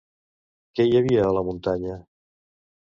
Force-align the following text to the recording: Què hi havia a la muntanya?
Què 0.79 0.87
hi 0.87 0.97
havia 1.01 1.27
a 1.29 1.37
la 1.39 1.45
muntanya? 1.51 2.03